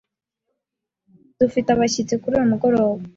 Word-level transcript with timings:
Dufite 1.39 1.69
abashyitsi 1.71 2.13
kuri 2.21 2.33
uyu 2.37 2.51
mugoroba. 2.51 3.01